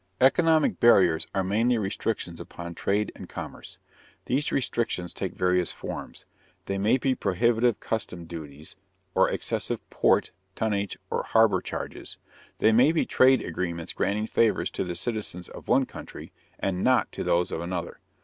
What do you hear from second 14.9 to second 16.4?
citizens of one country